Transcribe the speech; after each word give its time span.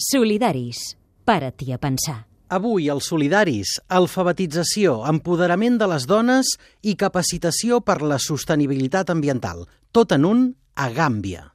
Solidaris. 0.00 0.96
Para-t'hi 1.24 1.72
a 1.72 1.78
pensar. 1.82 2.28
Avui, 2.54 2.84
els 2.86 3.08
solidaris, 3.10 3.72
alfabetització, 3.90 5.00
empoderament 5.10 5.74
de 5.80 5.88
les 5.90 6.04
dones 6.06 6.52
i 6.86 6.94
capacitació 6.94 7.80
per 7.82 7.96
la 8.06 8.20
sostenibilitat 8.22 9.10
ambiental. 9.10 9.64
Tot 9.90 10.14
en 10.14 10.24
un 10.24 10.44
a 10.78 10.86
Gàmbia. 10.94 11.48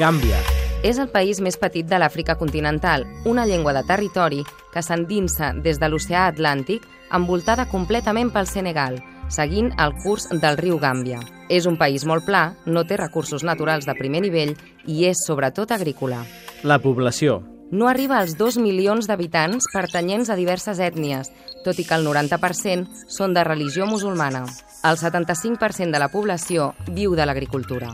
Gàmbia. 0.00 0.40
És 0.80 0.96
el 0.96 1.12
país 1.12 1.42
més 1.44 1.60
petit 1.60 1.84
de 1.84 2.00
l'Àfrica 2.00 2.38
continental, 2.40 3.04
una 3.28 3.44
llengua 3.44 3.76
de 3.76 3.84
territori 3.84 4.40
que 4.72 4.80
s'endinsa 4.80 5.52
des 5.60 5.76
de 5.76 5.92
l'oceà 5.92 6.24
Atlàntic 6.32 6.88
envoltada 7.12 7.68
completament 7.68 8.32
pel 8.32 8.48
Senegal, 8.48 9.02
seguint 9.28 9.70
el 9.78 9.94
curs 10.02 10.28
del 10.32 10.58
riu 10.58 10.78
Gàmbia. 10.80 11.20
És 11.48 11.66
un 11.66 11.78
país 11.80 12.04
molt 12.08 12.26
pla, 12.26 12.54
no 12.66 12.84
té 12.84 12.98
recursos 12.98 13.44
naturals 13.44 13.86
de 13.86 13.94
primer 13.98 14.22
nivell 14.24 14.56
i 14.86 15.06
és 15.08 15.24
sobretot 15.26 15.72
agrícola. 15.72 16.24
La 16.64 16.78
població. 16.78 17.42
No 17.70 17.88
arriba 17.88 18.18
als 18.18 18.38
2 18.38 18.56
milions 18.64 19.06
d'habitants 19.06 19.68
pertanyents 19.74 20.30
a 20.30 20.36
diverses 20.36 20.80
ètnies, 20.80 21.28
tot 21.64 21.76
i 21.76 21.84
que 21.84 21.98
el 21.98 22.06
90% 22.06 23.04
són 23.12 23.36
de 23.36 23.44
religió 23.44 23.86
musulmana. 23.86 24.46
El 24.88 24.96
75% 24.96 25.92
de 25.92 26.00
la 26.00 26.08
població 26.08 26.72
viu 26.88 27.12
de 27.14 27.26
l'agricultura. 27.28 27.92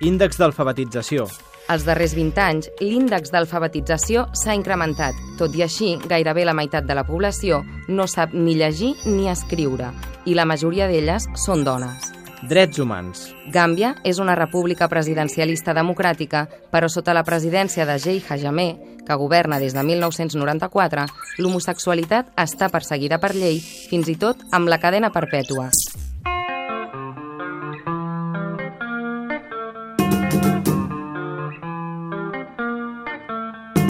Índex 0.00 0.38
d'alfabetització. 0.38 1.26
Els 1.66 1.82
darrers 1.82 2.12
20 2.14 2.38
anys, 2.38 2.68
l'índex 2.78 3.32
d'alfabetització 3.34 4.28
s'ha 4.38 4.54
incrementat. 4.54 5.16
Tot 5.38 5.54
i 5.58 5.64
així, 5.66 5.96
gairebé 6.06 6.44
la 6.46 6.54
meitat 6.54 6.86
de 6.86 6.94
la 6.94 7.02
població 7.08 7.64
no 7.88 8.06
sap 8.06 8.34
ni 8.34 8.54
llegir 8.54 8.92
ni 9.06 9.26
escriure, 9.32 9.90
i 10.30 10.38
la 10.38 10.46
majoria 10.46 10.86
d'elles 10.86 11.26
són 11.42 11.64
dones. 11.66 12.12
Drets 12.46 12.78
humans. 12.78 13.24
Gàmbia 13.50 13.96
és 14.06 14.20
una 14.22 14.36
república 14.38 14.86
presidencialista 14.86 15.74
democràtica, 15.74 16.44
però 16.70 16.86
sota 16.92 17.16
la 17.16 17.24
presidència 17.26 17.86
de 17.88 17.98
Jay 17.98 18.22
Hajamé, 18.22 18.68
que 19.06 19.18
governa 19.18 19.58
des 19.58 19.74
de 19.74 19.82
1994, 19.82 21.08
l'homosexualitat 21.42 22.30
està 22.38 22.70
perseguida 22.70 23.18
per 23.18 23.34
llei, 23.34 23.58
fins 23.58 24.06
i 24.06 24.14
tot 24.14 24.46
amb 24.52 24.70
la 24.70 24.78
cadena 24.78 25.10
perpètua. 25.10 25.72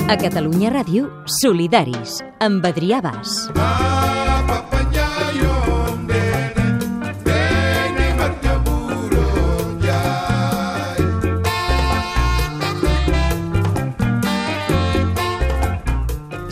A 0.07 0.15
Catalunya 0.15 0.69
Ràdio, 0.71 1.09
Solidaris, 1.27 2.21
amb 2.39 2.63
Adrià 2.69 3.01
Bas. 3.03 3.49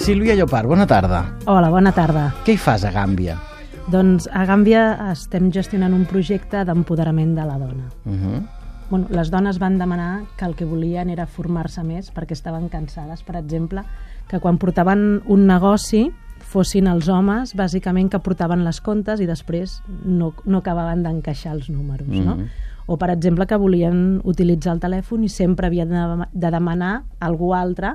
Sílvia 0.03 0.35
Llopart, 0.35 0.67
bona 0.67 0.89
tarda. 0.91 1.23
Hola, 1.47 1.71
bona 1.71 1.95
tarda. 1.95 2.33
Què 2.43 2.57
hi 2.57 2.59
fas 2.59 2.83
a 2.83 2.91
Gàmbia? 2.91 3.39
Doncs 3.87 4.27
a 4.35 4.43
Gàmbia 4.51 4.83
estem 5.13 5.53
gestionant 5.55 5.95
un 5.95 6.03
projecte 6.11 6.67
d'empoderament 6.67 7.39
de 7.39 7.47
la 7.47 7.63
dona. 7.63 7.87
Uh 8.03 8.19
-huh. 8.19 8.64
Bueno, 8.91 9.07
les 9.11 9.31
dones 9.31 9.59
van 9.59 9.79
demanar 9.79 10.25
que 10.37 10.45
el 10.45 10.55
que 10.55 10.65
volien 10.69 11.09
era 11.11 11.27
formar-se 11.27 11.83
més 11.83 12.11
perquè 12.15 12.33
estaven 12.37 12.69
cansades, 12.69 13.23
per 13.25 13.37
exemple, 13.41 13.83
que 14.29 14.41
quan 14.41 14.59
portaven 14.59 15.23
un 15.27 15.47
negoci 15.49 16.11
fossin 16.45 16.87
els 16.87 17.09
homes, 17.09 17.55
bàsicament, 17.57 18.11
que 18.13 18.21
portaven 18.21 18.63
les 18.65 18.81
comptes 18.85 19.21
i 19.21 19.27
després 19.27 19.79
no, 20.05 20.35
no 20.45 20.59
acabaven 20.61 21.03
d'encaixar 21.03 21.55
els 21.57 21.71
números, 21.73 22.09
no? 22.09 22.37
Mhm. 22.37 22.49
O, 22.87 22.99
per 23.01 23.09
exemple, 23.15 23.47
que 23.49 23.57
volien 23.57 24.21
utilitzar 24.29 24.75
el 24.75 24.81
telèfon 24.83 25.23
i 25.25 25.31
sempre 25.33 25.67
havien 25.71 25.89
de, 25.89 26.27
de 26.35 26.51
demanar 26.53 26.93
a 27.19 27.27
algú 27.31 27.55
altre 27.57 27.95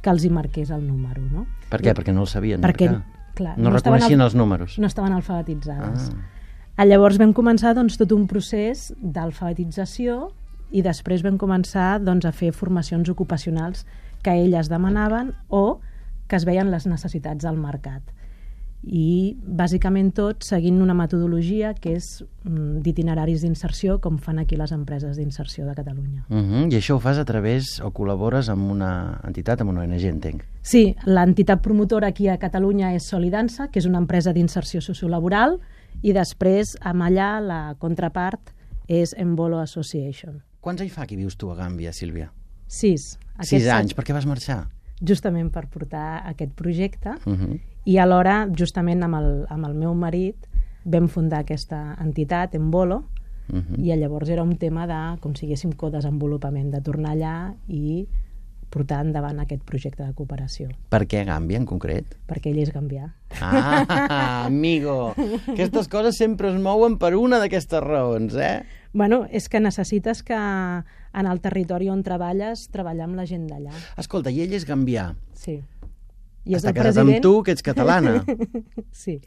que 0.00 0.10
els 0.12 0.22
hi 0.24 0.30
marqués 0.30 0.70
el 0.70 0.86
número, 0.86 1.20
no? 1.32 1.46
Per 1.68 1.80
què? 1.82 1.92
Perquè 1.98 2.14
no 2.14 2.22
el 2.22 2.28
sabien 2.30 2.62
Perquè, 2.62 2.92
marcar. 2.92 3.32
clar, 3.34 3.56
no, 3.58 3.74
estaven 3.74 3.98
reconeixien 3.98 4.20
al- 4.20 4.26
els 4.30 4.36
números. 4.38 4.78
No 4.78 4.86
estaven 4.86 5.12
alfabetitzades. 5.12 6.12
Ah. 6.14 6.30
Ah. 6.76 6.84
Llavors 6.84 7.18
vam 7.22 7.32
començar 7.32 7.74
doncs, 7.76 7.98
tot 8.00 8.12
un 8.12 8.26
procés 8.26 8.88
d'alfabetització 8.98 10.32
i 10.74 10.82
després 10.82 11.22
vam 11.22 11.38
començar 11.38 12.00
doncs, 12.02 12.26
a 12.26 12.32
fer 12.34 12.50
formacions 12.52 13.08
ocupacionals 13.12 13.84
que 14.24 14.34
elles 14.34 14.70
demanaven 14.72 15.32
o 15.48 15.80
que 16.26 16.36
es 16.36 16.46
veien 16.48 16.72
les 16.72 16.86
necessitats 16.88 17.44
del 17.44 17.60
mercat. 17.60 18.02
I 18.84 19.36
bàsicament 19.40 20.10
tot 20.12 20.44
seguint 20.44 20.82
una 20.84 20.96
metodologia 20.96 21.70
que 21.78 21.94
és 21.96 22.08
mm, 22.20 22.82
d'itineraris 22.84 23.44
d'inserció 23.44 23.96
com 24.02 24.18
fan 24.20 24.42
aquí 24.42 24.58
les 24.60 24.74
empreses 24.76 25.16
d'inserció 25.16 25.64
de 25.64 25.74
Catalunya. 25.74 26.26
Uh 26.28 26.36
-huh. 26.36 26.72
I 26.72 26.76
això 26.76 26.96
ho 26.96 27.00
fas 27.00 27.18
a 27.18 27.24
través 27.24 27.80
o 27.80 27.90
col·labores 27.92 28.50
amb 28.50 28.70
una 28.70 29.20
entitat, 29.24 29.60
amb 29.60 29.70
una 29.70 29.82
ONG, 29.82 30.04
entenc. 30.04 30.42
Sí, 30.60 30.96
l'entitat 31.06 31.62
promotora 31.62 32.08
aquí 32.08 32.28
a 32.28 32.36
Catalunya 32.36 32.94
és 32.94 33.04
Solidança, 33.04 33.68
que 33.68 33.78
és 33.78 33.86
una 33.86 33.98
empresa 33.98 34.32
d'inserció 34.32 34.80
sociolaboral, 34.80 35.60
i 36.02 36.12
després, 36.12 36.76
amb 36.80 37.02
allà, 37.02 37.40
la 37.40 37.74
contrapart 37.78 38.52
és 38.88 39.14
Embolo 39.16 39.58
Association. 39.58 40.42
Quants 40.60 40.80
anys 40.80 40.92
fa 40.92 41.06
que 41.06 41.16
vius 41.16 41.36
tu 41.36 41.50
a 41.50 41.56
Gàmbia, 41.56 41.92
Sílvia? 41.92 42.30
Sis. 42.66 43.18
Sis 43.42 43.68
anys. 43.68 43.94
Per 43.94 44.04
què 44.04 44.14
vas 44.14 44.26
marxar? 44.26 44.68
Justament 45.04 45.50
per 45.50 45.66
portar 45.68 46.22
aquest 46.26 46.52
projecte 46.52 47.10
Uh 47.26 47.32
-huh. 47.34 47.60
i 47.84 47.98
alhora, 47.98 48.48
justament 48.56 49.02
amb 49.02 49.14
el, 49.16 49.46
amb 49.48 49.66
el 49.66 49.74
meu 49.74 49.94
marit, 49.94 50.36
vam 50.84 51.08
fundar 51.08 51.40
aquesta 51.40 51.96
entitat, 52.00 52.54
Embolo, 52.54 53.04
Uh 53.48 53.56
-huh. 53.56 53.78
i 53.78 53.96
llavors 53.96 54.28
era 54.30 54.42
un 54.42 54.56
tema 54.56 54.86
de, 54.86 55.20
com 55.20 55.34
si 55.34 55.44
haguéssim 55.44 55.72
codesenvolupament, 55.72 56.70
de 56.70 56.80
tornar 56.80 57.10
allà 57.12 57.54
i 57.68 58.08
portar 58.74 58.98
endavant 59.06 59.38
aquest 59.40 59.62
projecte 59.66 60.02
de 60.02 60.12
cooperació, 60.18 60.68
Per 60.90 61.04
què 61.06 61.22
Gàmbia, 61.28 61.60
en 61.62 61.66
concret? 61.70 62.16
perquè 62.26 62.50
ell 62.50 62.58
és 62.64 62.72
gambià. 62.74 63.12
Ah, 63.40 64.44
amigo! 64.46 65.14
Aquestes 65.54 65.86
coses 65.92 66.18
sempre 66.18 66.50
es 66.50 66.58
mouen 66.60 66.98
per 66.98 67.14
una 67.18 67.38
d'aquestes 67.42 67.82
raons, 67.84 68.34
eh? 68.34 68.64
Bueno, 68.94 69.24
és 69.30 69.48
que 69.50 69.60
necessites 69.62 70.22
que 70.22 70.34
en 70.38 71.26
el 71.30 71.40
territori 71.42 71.88
on 71.90 72.02
treballes, 72.06 72.66
treballar 72.74 73.06
amb 73.08 73.16
la 73.18 73.26
gent 73.26 73.46
d'allà. 73.50 73.72
Escolta, 73.98 74.30
i 74.34 74.42
ell 74.44 74.54
és 74.54 74.66
gambià. 74.66 75.12
Sí. 75.38 75.60
I 76.44 76.58
Està 76.58 76.74
casat 76.76 77.00
amb 77.02 77.20
tu, 77.24 77.38
que 77.42 77.54
ets 77.56 77.62
catalana. 77.64 78.20
sí. 79.04 79.20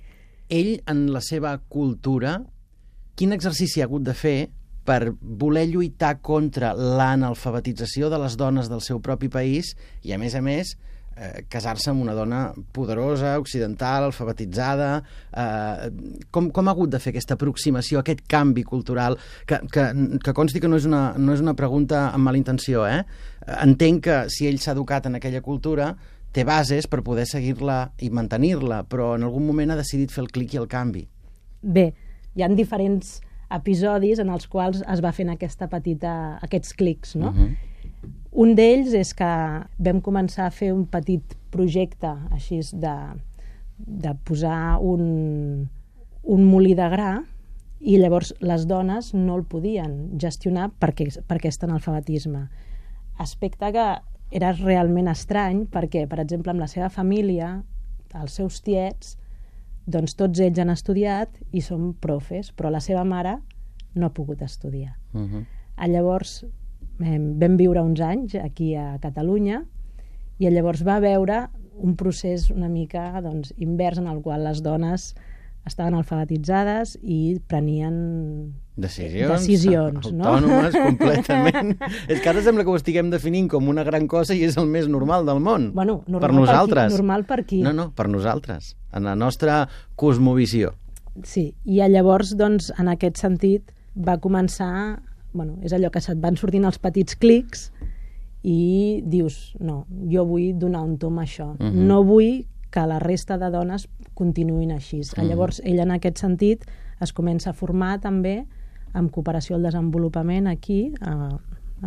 Ell, 0.48 0.78
en 0.88 1.08
la 1.12 1.20
seva 1.26 1.58
cultura, 1.68 2.38
quin 3.18 3.34
exercici 3.36 3.82
ha 3.82 3.88
hagut 3.90 4.04
de 4.08 4.14
fer 4.16 4.38
per 4.88 5.12
voler 5.20 5.66
lluitar 5.68 6.18
contra 6.24 6.72
l'analfabetització 6.74 8.08
de 8.14 8.22
les 8.24 8.38
dones 8.40 8.70
del 8.72 8.84
seu 8.86 9.02
propi 9.04 9.28
país 9.28 9.74
i, 10.04 10.14
a 10.16 10.20
més 10.22 10.38
a 10.38 10.42
més, 10.44 10.78
eh, 11.18 11.44
casar-se 11.52 11.92
amb 11.92 12.06
una 12.06 12.16
dona 12.16 12.54
poderosa, 12.72 13.36
occidental, 13.42 14.08
alfabetitzada... 14.08 15.04
Eh, 15.34 15.90
com, 16.32 16.50
com 16.56 16.68
ha 16.68 16.76
hagut 16.76 16.94
de 16.94 17.02
fer 17.04 17.12
aquesta 17.12 17.36
aproximació, 17.36 18.00
aquest 18.00 18.24
canvi 18.32 18.64
cultural? 18.64 19.20
Que, 19.50 19.60
que, 19.74 19.90
que 20.24 20.36
consti 20.38 20.64
que 20.64 20.72
no 20.72 20.80
és, 20.80 20.88
una, 20.88 21.12
no 21.20 21.36
és 21.36 21.44
una 21.44 21.58
pregunta 21.60 22.08
amb 22.14 22.30
mala 22.30 22.40
intenció, 22.40 22.88
eh? 22.88 23.04
Entenc 23.60 24.04
que 24.08 24.18
si 24.32 24.48
ell 24.48 24.62
s'ha 24.64 24.76
educat 24.78 25.12
en 25.12 25.20
aquella 25.20 25.44
cultura 25.44 25.92
té 26.36 26.44
bases 26.48 26.88
per 26.88 27.04
poder 27.04 27.26
seguir-la 27.28 27.80
i 28.04 28.12
mantenir-la, 28.14 28.84
però 28.88 29.16
en 29.18 29.28
algun 29.28 29.48
moment 29.48 29.74
ha 29.74 29.80
decidit 29.80 30.14
fer 30.14 30.24
el 30.24 30.32
clic 30.32 30.54
i 30.54 30.62
el 30.62 30.68
canvi. 30.72 31.08
Bé, 31.64 31.90
hi 32.38 32.44
han 32.46 32.56
diferents 32.56 33.18
episodis 33.54 34.20
en 34.20 34.30
els 34.34 34.48
quals 34.52 34.84
es 34.84 35.02
va 35.04 35.14
fent 35.16 35.32
aquesta 35.32 35.70
petita, 35.72 36.12
aquests 36.44 36.74
clics, 36.78 37.16
no? 37.16 37.32
Mhm. 37.32 37.56
Un 38.38 38.54
d'ells 38.56 38.94
és 38.94 39.14
que 39.18 39.30
vam 39.80 40.02
començar 40.02 40.46
a 40.46 40.54
fer 40.54 40.74
un 40.74 40.86
petit 40.86 41.34
projecte 41.50 42.12
així 42.32 42.60
de, 42.74 42.96
de 43.78 44.14
posar 44.28 44.78
un, 44.84 45.70
un 46.24 46.44
molí 46.46 46.76
de 46.78 46.90
gra 46.92 47.24
i 47.80 47.98
llavors 47.98 48.34
les 48.42 48.68
dones 48.68 49.14
no 49.14 49.38
el 49.38 49.44
podien 49.44 50.20
gestionar 50.22 50.70
perquè, 50.82 51.10
per 51.26 51.38
aquest 51.38 51.64
analfabetisme. 51.64 52.48
Aspecte 53.18 53.72
que 53.74 53.88
era 54.38 54.52
realment 54.58 55.08
estrany 55.08 55.66
perquè, 55.72 56.06
per 56.10 56.20
exemple, 56.20 56.52
amb 56.52 56.62
la 56.62 56.70
seva 56.70 56.90
família, 56.94 57.64
els 58.18 58.38
seus 58.38 58.62
tiets, 58.62 59.16
doncs 59.88 60.18
tots 60.20 60.40
ells 60.44 60.60
han 60.60 60.70
estudiat 60.74 61.40
i 61.56 61.64
són 61.64 61.94
profes, 62.04 62.52
però 62.52 62.70
la 62.74 62.84
seva 62.84 63.06
mare 63.08 63.38
no 63.96 64.10
ha 64.10 64.14
pogut 64.14 64.42
estudiar. 64.44 64.98
Uh 65.14 65.22
-huh. 65.22 65.46
Ah, 65.76 65.88
Llavors 65.88 66.44
eh, 67.00 67.20
vam 67.20 67.58
viure 67.58 67.82
uns 67.82 68.02
anys 68.02 68.36
aquí 68.36 68.76
a 68.76 68.98
Catalunya 69.00 69.64
i 70.40 70.50
llavors 70.50 70.84
va 70.86 71.00
veure 71.00 71.50
un 71.78 71.96
procés 71.96 72.50
una 72.52 72.70
mica 72.70 73.22
doncs, 73.22 73.54
invers 73.58 73.98
en 73.98 74.08
el 74.08 74.22
qual 74.22 74.44
les 74.44 74.64
dones 74.64 75.16
estaven 75.68 75.94
alfabetitzades 75.94 76.98
i 77.04 77.40
prenien 77.48 78.54
Decisions, 78.78 79.32
decisions 79.42 80.12
no? 80.14 80.24
autònomes 80.26 80.76
completament. 80.88 81.76
és 82.08 82.22
que 82.22 82.30
ara 82.30 82.42
sembla 82.46 82.64
que 82.64 82.70
ho 82.70 82.76
estiguem 82.78 83.10
definint 83.10 83.48
com 83.50 83.68
una 83.70 83.84
gran 83.84 84.08
cosa 84.08 84.36
i 84.38 84.44
és 84.46 84.58
el 84.58 84.68
més 84.68 84.88
normal 84.88 85.26
del 85.26 85.40
món. 85.42 85.72
Bueno, 85.74 86.04
normal 86.08 86.22
per 86.22 86.30
per 86.30 86.36
nosaltres. 86.40 86.92
qui- 86.92 86.98
normal 86.98 87.26
per 87.26 87.40
qui? 87.46 87.62
No, 87.66 87.74
no, 87.74 87.92
per 87.92 88.08
nosaltres. 88.10 88.76
En 88.94 89.04
la 89.04 89.16
nostra 89.16 89.68
cosmovisió. 89.96 90.74
Sí, 91.24 91.54
i 91.66 91.82
llavors, 91.90 92.36
doncs, 92.38 92.72
en 92.78 92.88
aquest 92.94 93.18
sentit, 93.18 93.72
va 93.98 94.20
començar 94.22 95.00
bueno, 95.34 95.58
és 95.62 95.74
allò 95.74 95.90
que 95.92 96.00
se't 96.02 96.22
van 96.22 96.38
sortint 96.38 96.64
els 96.66 96.78
petits 96.82 97.16
clics 97.16 97.72
i 98.48 99.02
dius, 99.06 99.56
no, 99.60 99.86
jo 100.10 100.24
vull 100.26 100.54
donar 100.58 100.82
un 100.86 100.98
tom 100.98 101.18
a 101.20 101.24
això. 101.26 101.52
Uh 101.58 101.64
Mhm. 101.64 101.74
-huh. 101.74 101.88
No 101.88 102.04
vull 102.04 102.46
que 102.72 102.86
la 102.88 103.00
resta 103.00 103.38
de 103.38 103.50
dones 103.50 103.88
continuïn 104.14 104.72
així. 104.72 105.00
-huh. 105.02 105.24
Llavors, 105.28 105.62
ella 105.64 105.84
en 105.84 105.92
aquest 105.92 106.18
sentit 106.18 106.66
es 107.02 107.14
comença 107.14 107.50
a 107.52 107.54
formar 107.54 108.00
també 108.00 108.46
amb 108.94 109.12
cooperació 109.12 109.56
al 109.56 109.64
desenvolupament 109.64 110.48
aquí. 110.48 110.94
Eh, 111.02 111.38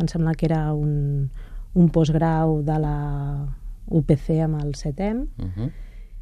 em 0.01 0.07
sembla 0.09 0.35
que 0.35 0.47
era 0.47 0.73
un, 0.73 1.31
un 1.75 1.89
postgrau 1.91 2.63
de 2.63 2.79
la 2.79 3.57
UPC 3.89 4.41
amb 4.43 4.63
el 4.63 4.75
CETEM. 4.75 5.21
Uh 5.39 5.45
-huh. 5.57 5.71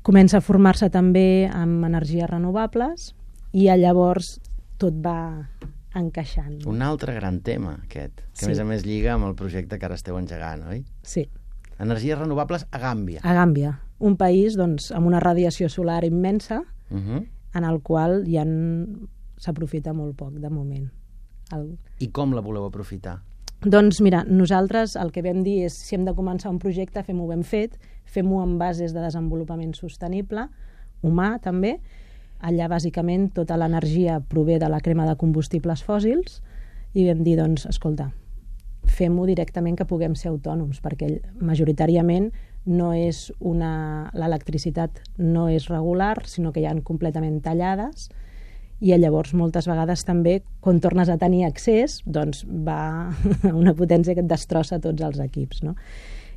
Comença 0.03 0.39
a 0.39 0.41
formar-se 0.41 0.89
també 0.91 1.49
amb 1.53 1.85
energies 1.85 2.31
renovables 2.31 3.15
i 3.53 3.65
llavors 3.65 4.41
tot 4.79 4.95
va 4.95 5.49
encaixant. 5.95 6.65
Un 6.67 6.83
altre 6.83 7.15
gran 7.15 7.41
tema, 7.41 7.81
aquest, 7.85 8.15
que 8.17 8.25
Sí. 8.33 8.45
a 8.45 8.49
més 8.49 8.59
a 8.59 8.65
més 8.65 8.87
lliga 8.87 9.15
amb 9.15 9.25
el 9.27 9.35
projecte 9.35 9.79
que 9.79 9.85
ara 9.87 9.95
esteu 9.95 10.17
engegant, 10.19 10.63
oi? 10.69 10.85
Sí, 11.03 11.29
Energies 11.79 12.19
renovables 12.19 12.67
a 12.71 12.79
Gàmbia. 12.79 13.21
a 13.23 13.35
Gàmbia, 13.35 13.81
un 13.99 14.17
país 14.17 14.57
doncs, 14.57 14.91
amb 14.93 15.07
una 15.07 15.21
radiació 15.21 15.69
solar 15.69 16.05
immensa 16.05 16.63
Uh 16.91 16.97
-huh. 16.99 17.27
en 17.55 17.65
el 17.65 17.81
qual 17.83 18.25
ja 18.27 18.43
en- 18.43 19.09
s'aprofita 19.37 19.93
molt 19.93 20.17
poc 20.17 20.33
de 20.35 20.49
moment. 20.51 20.91
El... 21.53 21.79
I 21.99 22.09
com 22.09 22.33
la 22.35 22.41
voleu 22.41 22.65
aprofitar? 22.65 23.23
Doncs 23.65 24.01
mira, 24.01 24.25
nosaltres 24.25 24.97
el 24.97 25.11
que 25.13 25.23
vam 25.23 25.43
dir 25.43 25.65
és 25.65 25.73
si 25.75 25.95
hem 25.97 26.05
de 26.05 26.13
començar 26.15 26.51
un 26.51 26.59
projecte, 26.59 27.03
fem-ho 27.03 27.27
ben 27.27 27.43
fet, 27.43 27.79
fem-ho 28.05 28.41
amb 28.41 28.59
bases 28.59 28.93
de 28.95 29.01
desenvolupament 29.01 29.75
sostenible, 29.75 30.49
humà 31.03 31.39
també. 31.41 31.81
Allà 32.41 32.69
bàsicament 32.69 33.33
tota 33.35 33.57
l'energia 33.57 34.21
prové 34.21 34.59
de 34.59 34.69
la 34.69 34.81
crema 34.81 35.07
de 35.07 35.17
combustibles 35.17 35.83
fòssils 35.85 36.41
i 36.95 37.05
vam 37.07 37.23
dir, 37.25 37.37
doncs, 37.37 37.67
escolta, 37.67 38.13
fem-ho 38.85 39.27
directament 39.27 39.77
que 39.77 39.85
puguem 39.85 40.15
ser 40.15 40.31
autònoms, 40.31 40.81
perquè 40.81 41.21
majoritàriament 41.41 42.33
no 42.69 42.93
és 42.95 43.29
una... 43.41 44.11
l'electricitat 44.15 45.01
no 45.19 45.49
és 45.49 45.69
regular, 45.73 46.27
sinó 46.29 46.53
que 46.53 46.61
hi 46.61 46.69
han 46.69 46.85
completament 46.85 47.41
tallades, 47.43 48.11
i 48.79 48.95
llavors 48.95 49.33
moltes 49.35 49.67
vegades 49.67 50.05
també 50.07 50.39
quan 50.63 50.79
tornes 50.81 51.11
a 51.11 51.19
tenir 51.19 51.45
accés 51.49 51.99
doncs 52.07 52.45
va 52.47 53.11
a 53.11 53.53
una 53.63 53.75
potència 53.75 54.15
que 54.15 54.23
et 54.23 54.31
destrossa 54.31 54.79
tots 54.83 55.03
els 55.03 55.19
equips 55.25 55.65
no? 55.67 55.75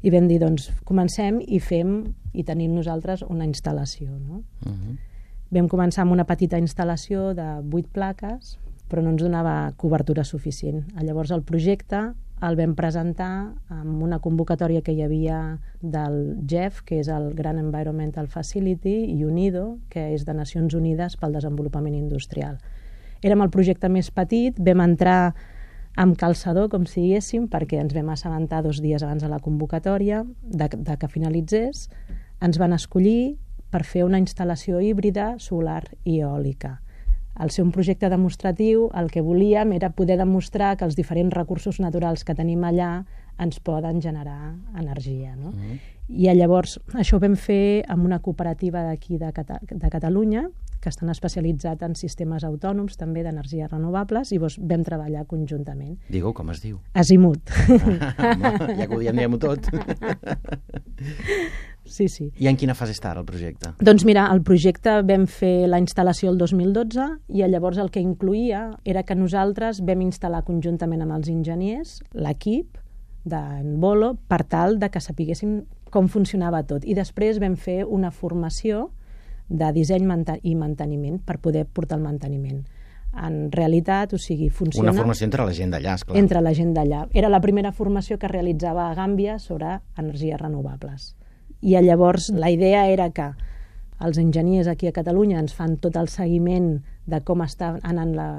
i 0.01 0.09
vam 0.13 0.27
dir 0.29 0.39
doncs 0.41 0.71
comencem 0.87 1.39
i 1.45 1.61
fem 1.61 1.99
i 2.33 2.45
tenim 2.47 2.73
nosaltres 2.73 3.21
una 3.27 3.45
instal·lació 3.45 4.09
no? 4.09 4.41
Uh 4.65 4.71
-huh. 4.71 4.97
vam 5.51 5.69
començar 5.69 6.01
amb 6.01 6.11
una 6.11 6.25
petita 6.25 6.57
instal·lació 6.57 7.33
de 7.33 7.61
8 7.61 7.93
plaques 7.93 8.57
però 8.89 9.03
no 9.03 9.11
ens 9.11 9.21
donava 9.21 9.73
cobertura 9.77 10.23
suficient 10.23 10.83
llavors 11.01 11.31
el 11.31 11.43
projecte 11.43 12.13
el 12.41 12.57
vam 12.57 12.73
presentar 12.73 13.53
amb 13.69 14.01
una 14.01 14.17
convocatòria 14.19 14.81
que 14.81 14.95
hi 14.95 15.03
havia 15.05 15.59
del 15.81 16.39
GEF, 16.49 16.81
que 16.87 16.97
és 17.01 17.09
el 17.13 17.31
Gran 17.37 17.59
Environmental 17.61 18.27
Facility, 18.27 18.95
i 19.13 19.23
UNIDO, 19.25 19.77
que 19.93 20.07
és 20.15 20.25
de 20.25 20.33
Nacions 20.33 20.73
Unides 20.77 21.19
pel 21.21 21.37
Desenvolupament 21.37 21.95
Industrial. 21.97 22.57
Érem 23.21 23.45
el 23.45 23.53
projecte 23.53 23.89
més 23.93 24.09
petit, 24.09 24.57
vam 24.57 24.81
entrar 24.81 25.35
amb 26.01 26.17
calçador, 26.17 26.71
com 26.73 26.87
si 26.89 27.03
diguéssim, 27.03 27.45
perquè 27.51 27.77
ens 27.83 27.93
vam 27.93 28.09
assabentar 28.09 28.63
dos 28.65 28.81
dies 28.81 29.03
abans 29.05 29.21
de 29.21 29.29
la 29.29 29.41
convocatòria, 29.43 30.23
de, 30.41 30.69
de 30.71 30.97
que 30.97 31.11
finalitzés. 31.11 31.89
Ens 32.41 32.57
van 32.57 32.73
escollir 32.73 33.37
per 33.69 33.83
fer 33.85 34.07
una 34.07 34.19
instal·lació 34.19 34.81
híbrida 34.81 35.35
solar 35.37 35.83
i 36.03 36.23
eòlica 36.23 36.79
al 37.35 37.51
ser 37.51 37.63
un 37.63 37.71
projecte 37.71 38.09
demostratiu, 38.09 38.89
el 38.97 39.09
que 39.11 39.21
volíem 39.21 39.71
era 39.73 39.91
poder 39.95 40.17
demostrar 40.19 40.75
que 40.77 40.85
els 40.85 40.97
diferents 40.99 41.33
recursos 41.33 41.79
naturals 41.79 42.25
que 42.27 42.35
tenim 42.35 42.63
allà 42.67 43.05
ens 43.41 43.59
poden 43.59 44.01
generar 44.01 44.55
energia. 44.77 45.35
No? 45.35 45.51
Mm. 45.51 45.79
I 46.11 46.27
llavors 46.35 46.77
això 46.99 47.17
ho 47.17 47.21
vam 47.23 47.37
fer 47.39 47.85
amb 47.87 48.05
una 48.05 48.19
cooperativa 48.19 48.83
d'aquí 48.83 49.17
de, 49.17 49.31
Cata 49.31 49.61
de 49.63 49.89
Catalunya, 49.89 50.49
que 50.81 50.89
estan 50.89 51.09
especialitzats 51.13 51.85
en 51.85 51.95
sistemes 51.95 52.43
autònoms 52.43 52.97
també 52.97 53.23
d'energies 53.23 53.69
renovables, 53.71 54.31
i 54.31 54.39
llavors 54.39 54.57
vam 54.59 54.83
treballar 54.83 55.27
conjuntament. 55.29 55.99
Digue-ho, 56.09 56.33
com 56.33 56.49
es 56.51 56.61
diu? 56.63 56.79
Azimut. 56.97 57.51
Ah, 58.17 58.73
ja 58.79 58.87
que 58.87 58.95
ho 58.95 58.99
diem, 58.99 59.15
diguem-ho 59.15 59.39
tot. 59.39 59.69
sí, 61.91 62.07
sí. 62.09 62.29
I 62.41 62.49
en 62.49 62.57
quina 62.57 62.75
fase 62.77 62.95
està 62.95 63.11
ara 63.11 63.21
el 63.21 63.27
projecte? 63.29 63.73
Doncs 63.83 64.05
mira, 64.07 64.25
el 64.33 64.41
projecte 64.47 64.97
vam 65.07 65.27
fer 65.29 65.67
la 65.69 65.79
instal·lació 65.83 66.31
el 66.31 66.39
2012 66.41 67.07
i 67.35 67.45
llavors 67.45 67.81
el 67.83 67.91
que 67.93 68.01
incluïa 68.01 68.69
era 68.83 69.03
que 69.03 69.17
nosaltres 69.19 69.83
vam 69.85 70.01
instal·lar 70.07 70.45
conjuntament 70.47 71.03
amb 71.05 71.19
els 71.19 71.29
enginyers 71.29 71.99
l'equip 72.17 72.79
d'en 73.23 73.77
Bolo 73.79 74.15
per 74.27 74.43
tal 74.49 74.79
de 74.81 74.89
que 74.89 75.01
sapiguéssim 75.03 75.61
com 75.91 76.07
funcionava 76.09 76.63
tot. 76.65 76.87
I 76.87 76.95
després 76.97 77.39
vam 77.43 77.57
fer 77.59 77.83
una 77.85 78.11
formació 78.11 78.89
de 79.51 79.71
disseny 79.75 80.07
i 80.43 80.55
manteniment 80.55 81.19
per 81.19 81.37
poder 81.43 81.65
portar 81.67 81.99
el 81.99 82.03
manteniment. 82.03 82.63
En 83.11 83.51
realitat, 83.51 84.13
o 84.15 84.17
sigui, 84.17 84.47
funciona... 84.49 84.89
Una 84.89 84.97
formació 84.97 85.25
entre 85.27 85.43
la 85.43 85.51
gent 85.51 85.73
d'allà, 85.73 85.97
esclar. 85.99 86.17
Entre 86.17 86.41
la 86.41 86.53
gent 86.55 86.71
d'allà. 86.73 87.07
Era 87.11 87.29
la 87.29 87.41
primera 87.43 87.73
formació 87.75 88.17
que 88.17 88.29
realitzava 88.31 88.87
a 88.87 88.95
Gàmbia 88.95 89.37
sobre 89.39 89.81
energies 89.99 90.39
renovables. 90.39 91.11
I 91.61 91.77
llavors 91.85 92.29
la 92.33 92.49
idea 92.49 92.87
era 92.89 93.09
que 93.13 93.31
els 94.01 94.17
enginyers 94.17 94.67
aquí 94.67 94.89
a 94.89 94.95
Catalunya 94.95 95.39
ens 95.39 95.53
fan 95.53 95.77
tot 95.77 95.95
el 95.95 96.09
seguiment 96.09 96.81
de 97.05 97.21
com 97.21 97.43
està 97.45 97.75
anant 97.85 98.15
la, 98.17 98.29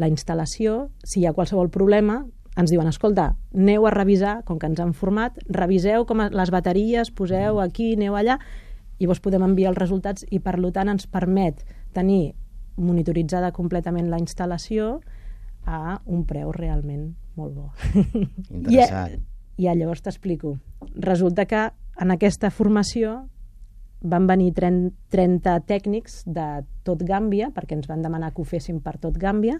la 0.00 0.08
instal·lació. 0.08 0.88
Si 1.04 1.20
hi 1.20 1.26
ha 1.28 1.34
qualsevol 1.36 1.68
problema, 1.68 2.22
ens 2.58 2.72
diuen, 2.72 2.88
escolta, 2.88 3.34
aneu 3.54 3.86
a 3.86 3.92
revisar, 3.94 4.40
com 4.48 4.58
que 4.58 4.66
ens 4.66 4.80
han 4.80 4.94
format, 4.96 5.36
reviseu 5.52 6.06
com 6.08 6.24
les 6.24 6.50
bateries, 6.50 7.12
poseu 7.12 7.60
aquí, 7.62 7.92
aneu 7.98 8.16
allà, 8.18 8.38
i 8.98 9.06
llavors 9.06 9.22
podem 9.22 9.44
enviar 9.46 9.70
els 9.74 9.78
resultats 9.78 10.26
i 10.30 10.40
per 10.42 10.56
tant 10.74 10.88
ens 10.90 11.06
permet 11.06 11.62
tenir 11.94 12.34
monitoritzada 12.78 13.52
completament 13.52 14.08
la 14.10 14.18
instal·lació 14.18 14.98
a 15.66 15.98
un 16.06 16.24
preu 16.24 16.50
realment 16.52 17.12
molt 17.36 17.54
bo. 17.54 17.70
Interessant. 18.50 19.20
I, 19.58 19.66
I 19.66 19.74
llavors 19.74 20.02
t'explico. 20.02 20.56
Resulta 20.96 21.46
que 21.46 21.68
en 22.00 22.14
aquesta 22.14 22.50
formació 22.54 23.28
van 24.00 24.28
venir 24.30 24.52
30, 24.54 24.94
30 25.10 25.56
tècnics 25.66 26.22
de 26.26 26.46
tot 26.86 27.02
Gàmbia, 27.02 27.50
perquè 27.54 27.74
ens 27.74 27.88
van 27.90 28.02
demanar 28.04 28.30
que 28.32 28.42
ho 28.42 28.46
féssim 28.46 28.78
per 28.80 28.96
tot 29.02 29.18
Gàmbia, 29.18 29.58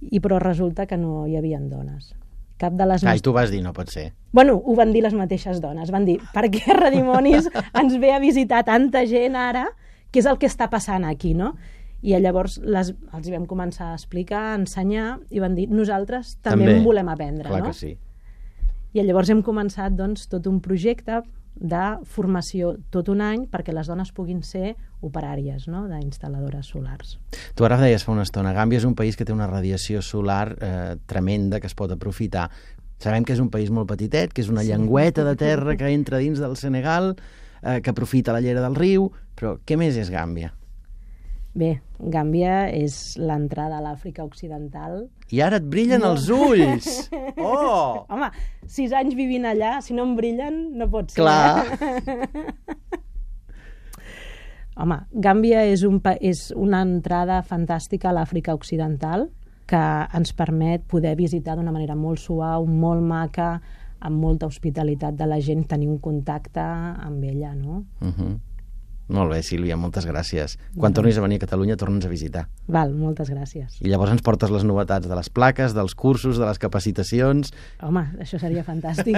i 0.00 0.20
però 0.22 0.38
resulta 0.38 0.86
que 0.86 0.96
no 0.96 1.26
hi 1.26 1.36
havia 1.36 1.58
dones. 1.60 2.14
Cap 2.58 2.74
de 2.74 2.86
les 2.86 3.04
Ah, 3.06 3.14
i 3.14 3.22
tu 3.22 3.32
vas 3.32 3.50
dir, 3.50 3.62
no 3.62 3.72
pot 3.72 3.90
ser. 3.90 4.12
Bueno, 4.34 4.56
ho 4.58 4.74
van 4.74 4.92
dir 4.92 5.02
les 5.02 5.14
mateixes 5.14 5.60
dones. 5.62 5.90
Van 5.94 6.04
dir, 6.04 6.18
per 6.34 6.48
què 6.50 6.74
Redimonis 6.74 7.48
ens 7.80 7.98
ve 7.98 8.12
a 8.12 8.18
visitar 8.18 8.64
tanta 8.66 9.04
gent 9.06 9.36
ara? 9.38 9.68
Què 10.10 10.22
és 10.22 10.26
el 10.26 10.38
que 10.38 10.46
està 10.50 10.68
passant 10.70 11.04
aquí, 11.06 11.34
no? 11.34 11.54
I 12.02 12.14
llavors 12.22 12.58
les, 12.62 12.92
els 13.14 13.26
hi 13.26 13.34
vam 13.34 13.46
començar 13.50 13.90
a 13.90 13.96
explicar, 13.98 14.52
a 14.52 14.58
ensenyar, 14.58 15.18
i 15.30 15.42
van 15.42 15.54
dir, 15.58 15.66
nosaltres 15.70 16.36
també, 16.42 16.64
També. 16.64 16.76
en 16.78 16.84
volem 16.86 17.10
aprendre, 17.10 17.48
Clar 17.48 17.62
no? 17.62 17.72
que 17.72 17.74
sí. 17.74 17.96
I 18.94 19.02
llavors 19.02 19.30
hem 19.30 19.42
començat 19.42 19.94
doncs, 19.98 20.28
tot 20.30 20.46
un 20.46 20.60
projecte 20.64 21.22
de 21.60 21.98
formació 22.06 22.76
tot 22.94 23.08
un 23.10 23.22
any 23.24 23.46
perquè 23.50 23.74
les 23.74 23.88
dones 23.90 24.12
puguin 24.14 24.42
ser 24.46 24.76
operàries 25.04 25.68
no? 25.70 25.86
d'instal·ladores 25.90 26.70
solars. 26.70 27.16
Tu 27.54 27.66
ara 27.66 27.78
deies 27.80 28.04
fa 28.04 28.14
una 28.14 28.26
estona, 28.26 28.54
Gàmbia 28.56 28.80
és 28.80 28.86
un 28.88 28.96
país 28.98 29.18
que 29.18 29.26
té 29.26 29.34
una 29.34 29.48
radiació 29.50 30.02
solar 30.02 30.54
eh, 30.54 30.96
tremenda 31.06 31.60
que 31.60 31.70
es 31.70 31.76
pot 31.78 31.92
aprofitar. 31.94 32.48
Sabem 32.98 33.24
que 33.24 33.34
és 33.34 33.42
un 33.42 33.50
país 33.50 33.70
molt 33.70 33.90
petitet, 33.90 34.32
que 34.34 34.42
és 34.42 34.50
una 34.50 34.64
sí. 34.64 34.72
llengüeta 34.72 35.24
de 35.26 35.36
terra 35.38 35.76
que 35.78 35.90
entra 35.94 36.18
dins 36.18 36.40
del 36.42 36.56
Senegal, 36.58 37.14
eh, 37.62 37.80
que 37.82 37.90
aprofita 37.90 38.34
la 38.34 38.42
llera 38.42 38.62
del 38.64 38.78
riu, 38.78 39.10
però 39.38 39.58
què 39.66 39.78
més 39.78 39.98
és 39.98 40.10
Gàmbia? 40.10 40.52
Bé, 41.58 41.72
Gàmbia 41.98 42.68
és 42.70 43.16
l'entrada 43.18 43.80
a 43.80 43.82
l'Àfrica 43.82 44.22
Occidental. 44.22 45.08
I 45.34 45.40
ara 45.42 45.58
et 45.58 45.66
brillen 45.66 46.04
no. 46.04 46.12
els 46.14 46.28
ulls! 46.30 46.88
Oh! 47.38 48.04
Home, 48.10 48.28
sis 48.66 48.92
anys 48.94 49.14
vivint 49.14 49.46
allà, 49.46 49.78
si 49.82 49.94
no 49.94 50.04
em 50.08 50.14
brillen, 50.18 50.56
no 50.78 50.88
pot 50.90 51.12
ser. 51.12 51.22
Clar. 51.22 51.62
Eh? 51.78 52.98
Home, 54.82 54.98
Gàmbia 55.10 55.64
és, 55.70 55.82
un, 55.86 56.00
és 56.20 56.48
una 56.54 56.82
entrada 56.86 57.40
fantàstica 57.46 58.10
a 58.10 58.14
l'Àfrica 58.14 58.54
Occidental 58.58 59.28
que 59.68 59.82
ens 60.18 60.34
permet 60.34 60.84
poder 60.90 61.14
visitar 61.18 61.56
d'una 61.58 61.74
manera 61.74 61.96
molt 61.98 62.22
suau, 62.22 62.66
molt 62.66 63.02
maca, 63.06 63.56
amb 63.98 64.22
molta 64.22 64.46
hospitalitat 64.46 65.18
de 65.18 65.26
la 65.26 65.40
gent, 65.42 65.66
tenir 65.70 65.88
un 65.90 65.98
contacte 66.02 66.62
amb 66.62 67.24
ella, 67.24 67.54
no? 67.54 67.84
Uh 68.00 68.12
-huh. 68.14 68.34
Molt 69.08 69.32
bé, 69.32 69.40
Sílvia, 69.42 69.76
moltes 69.80 70.04
gràcies. 70.04 70.58
Quan 70.76 70.92
tornis 70.92 71.16
a 71.16 71.24
venir 71.24 71.38
a 71.40 71.44
Catalunya, 71.46 71.78
torna'ns 71.80 72.04
a 72.04 72.10
visitar. 72.12 72.44
Val, 72.68 72.92
moltes 72.92 73.30
gràcies. 73.32 73.78
I 73.80 73.88
llavors 73.88 74.12
ens 74.12 74.24
portes 74.24 74.52
les 74.52 74.66
novetats 74.68 75.08
de 75.08 75.16
les 75.16 75.30
plaques, 75.32 75.72
dels 75.76 75.96
cursos, 75.96 76.36
de 76.36 76.44
les 76.44 76.60
capacitacions... 76.60 77.52
Home, 77.82 78.04
això 78.20 78.40
seria 78.40 78.64
fantàstic. 78.66 79.16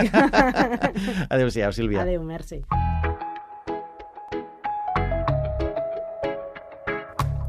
Adéu-siau, 1.34 1.74
Sílvia. 1.74 2.04
Adéu, 2.06 2.22
merci. 2.22 2.62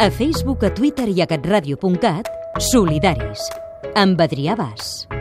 A 0.01 0.10
Facebook, 0.10 0.63
a 0.65 0.74
Twitter 0.74 1.12
i 1.13 1.21
a 1.21 1.29
catradio.cat, 1.29 2.31
solidaris. 2.74 3.51
amb 3.95 4.21
Adrià 4.21 4.55
Bas. 4.55 5.21